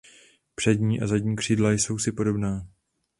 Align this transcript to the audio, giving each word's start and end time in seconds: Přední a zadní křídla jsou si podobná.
Přední 0.55 1.01
a 1.01 1.07
zadní 1.07 1.35
křídla 1.35 1.71
jsou 1.71 1.97
si 1.97 2.11
podobná. 2.11 2.67